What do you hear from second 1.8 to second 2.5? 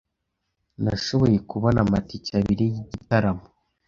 amatike